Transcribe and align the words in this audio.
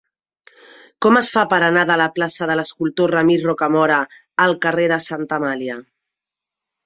Com 1.05 1.17
es 1.19 1.27
fa 1.35 1.41
per 1.49 1.59
anar 1.65 1.81
de 1.89 1.97
la 2.01 2.07
plaça 2.15 2.47
de 2.51 2.55
l'Escultor 2.59 3.13
Ramir 3.15 3.37
Rocamora 3.43 3.99
al 4.47 4.57
carrer 4.67 4.87
de 4.95 4.99
Santa 5.09 5.39
Amàlia? 5.41 5.77